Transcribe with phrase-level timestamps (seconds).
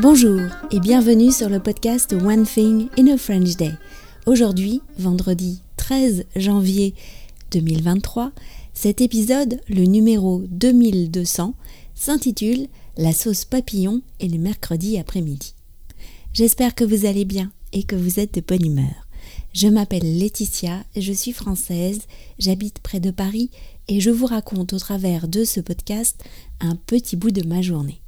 [0.00, 3.72] Bonjour et bienvenue sur le podcast One Thing in a French Day.
[4.24, 6.94] Aujourd'hui, vendredi 13 janvier
[7.50, 8.32] 2023,
[8.72, 11.54] cet épisode, le numéro 2200,
[11.94, 15.52] s'intitule La sauce papillon et le mercredi après-midi.
[16.32, 19.06] J'espère que vous allez bien et que vous êtes de bonne humeur.
[19.52, 22.00] Je m'appelle Laetitia, je suis française,
[22.38, 23.50] j'habite près de Paris
[23.86, 26.24] et je vous raconte au travers de ce podcast
[26.60, 28.00] un petit bout de ma journée.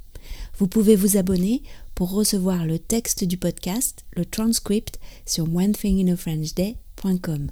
[0.57, 1.63] Vous pouvez vous abonner
[1.95, 7.51] pour recevoir le texte du podcast, le transcript sur onethinginafrenchday.com.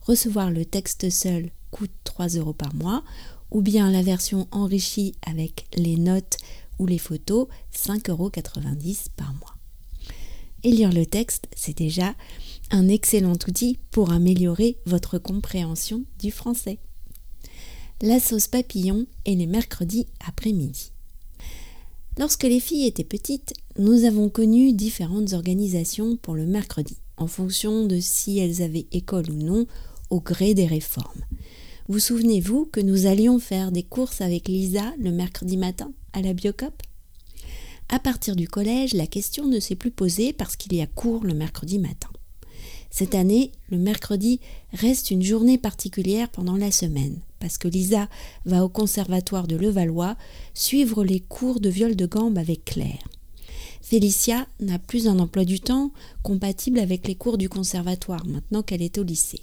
[0.00, 3.04] Recevoir le texte seul coûte 3 euros par mois
[3.50, 6.38] ou bien la version enrichie avec les notes
[6.78, 8.30] ou les photos 5,90 euros
[9.16, 9.56] par mois.
[10.64, 12.14] Et lire le texte, c'est déjà
[12.70, 16.78] un excellent outil pour améliorer votre compréhension du français.
[18.00, 20.91] La sauce papillon et les mercredis après-midi.
[22.18, 27.86] Lorsque les filles étaient petites, nous avons connu différentes organisations pour le mercredi, en fonction
[27.86, 29.66] de si elles avaient école ou non,
[30.10, 31.22] au gré des réformes.
[31.88, 36.34] Vous souvenez-vous que nous allions faire des courses avec Lisa le mercredi matin à la
[36.34, 36.74] Biocop?
[37.88, 41.24] À partir du collège, la question ne s'est plus posée parce qu'il y a cours
[41.24, 42.08] le mercredi matin.
[42.92, 44.38] Cette année, le mercredi
[44.74, 48.06] reste une journée particulière pendant la semaine, parce que Lisa
[48.44, 50.14] va au conservatoire de Levallois
[50.52, 53.08] suivre les cours de viol de gambe avec Claire.
[53.80, 55.90] Félicia n'a plus un emploi du temps
[56.22, 59.40] compatible avec les cours du conservatoire maintenant qu'elle est au lycée.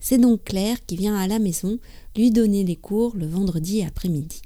[0.00, 1.78] C'est donc Claire qui vient à la maison
[2.16, 4.42] lui donner les cours le vendredi après-midi.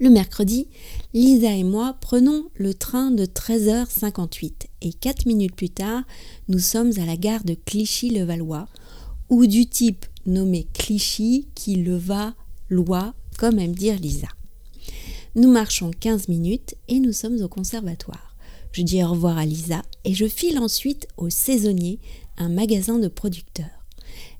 [0.00, 0.66] Le mercredi,
[1.12, 6.02] Lisa et moi prenons le train de 13h58 et 4 minutes plus tard,
[6.48, 8.66] nous sommes à la gare de Clichy-le-Valois,
[9.30, 12.34] ou du type nommé Clichy qui le va
[12.68, 14.28] loi, comme aime dire Lisa.
[15.36, 18.36] Nous marchons 15 minutes et nous sommes au conservatoire.
[18.72, 22.00] Je dis au revoir à Lisa et je file ensuite au Saisonnier,
[22.36, 23.73] un magasin de producteurs.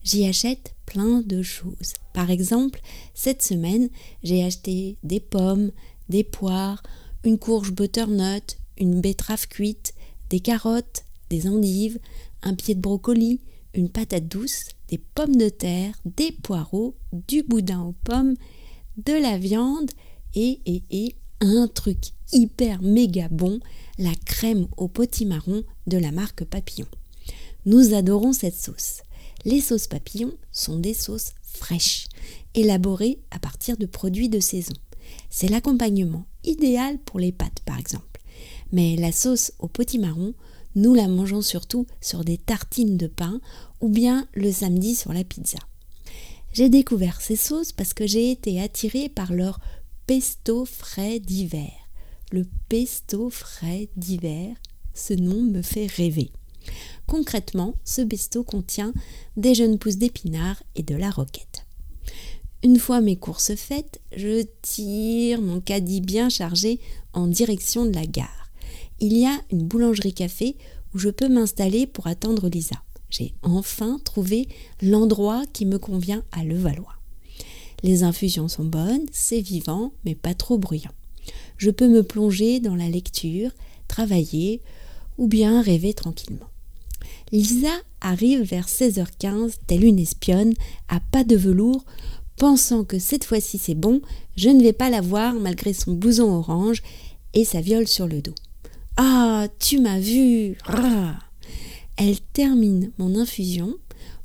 [0.02, 1.94] J'y achète plein de choses.
[2.12, 2.80] Par exemple,
[3.14, 3.88] cette semaine,
[4.22, 5.70] j'ai acheté des pommes,
[6.08, 6.82] des poires,
[7.24, 9.94] une courge butternut, une betterave cuite,
[10.30, 11.98] des carottes, des endives,
[12.42, 13.40] un pied de brocoli,
[13.74, 16.94] une patate douce, des pommes de terre, des poireaux,
[17.28, 18.34] du boudin aux pommes,
[18.98, 19.90] de la viande
[20.34, 21.98] et, et, et un truc
[22.32, 23.60] hyper méga bon,
[23.98, 26.86] la crème au potimarron de la marque Papillon.
[27.66, 29.02] Nous adorons cette sauce.
[29.44, 32.08] Les sauces papillons sont des sauces fraîches,
[32.54, 34.72] élaborées à partir de produits de saison.
[35.30, 38.20] C'est l'accompagnement idéal pour les pâtes par exemple.
[38.72, 40.34] Mais la sauce au potimarron,
[40.74, 43.40] nous la mangeons surtout sur des tartines de pain
[43.80, 45.58] ou bien le samedi sur la pizza.
[46.52, 49.60] J'ai découvert ces sauces parce que j'ai été attirée par leur
[50.06, 51.72] pesto frais d'hiver.
[52.32, 54.56] Le pesto frais d'hiver,
[54.94, 56.30] ce nom me fait rêver.
[57.06, 58.92] Concrètement, ce besto contient
[59.36, 61.66] des jeunes pousses d'épinards et de la roquette.
[62.62, 66.80] Une fois mes courses faites, je tire mon caddie bien chargé
[67.12, 68.50] en direction de la gare.
[69.00, 70.56] Il y a une boulangerie café
[70.94, 72.76] où je peux m'installer pour attendre Lisa.
[73.10, 74.48] J'ai enfin trouvé
[74.80, 76.96] l'endroit qui me convient à Levallois.
[77.82, 80.92] Les infusions sont bonnes, c'est vivant, mais pas trop bruyant.
[81.58, 83.50] Je peux me plonger dans la lecture,
[83.88, 84.62] travailler
[85.18, 86.48] ou bien rêver tranquillement.
[87.32, 90.54] Lisa arrive vers 16h15, telle une espionne,
[90.88, 91.84] à pas de velours,
[92.36, 94.00] pensant que cette fois-ci c'est bon,
[94.36, 96.82] je ne vais pas la voir malgré son blouson orange
[97.32, 98.34] et sa viole sur le dos.
[98.96, 100.56] Ah, tu m'as vu
[101.96, 103.74] Elle termine mon infusion,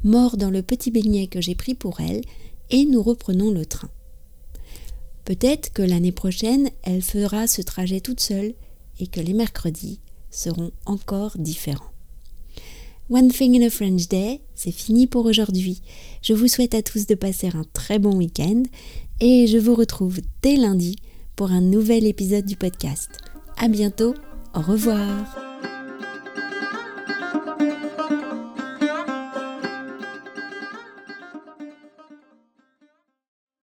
[0.04, 2.22] mord dans le petit beignet que j'ai pris pour elle,
[2.70, 3.90] et nous reprenons le train.
[5.26, 8.54] Peut-être que l'année prochaine, elle fera ce trajet toute seule
[9.00, 10.00] et que les mercredis
[10.32, 11.89] seront encore différents.
[13.10, 15.82] One Thing in a French Day, c'est fini pour aujourd'hui.
[16.22, 18.62] Je vous souhaite à tous de passer un très bon week-end
[19.20, 20.96] et je vous retrouve dès lundi
[21.36, 23.10] pour un nouvel épisode du podcast.
[23.58, 24.14] À bientôt,
[24.54, 25.39] au revoir.